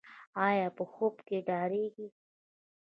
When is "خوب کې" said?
0.91-1.37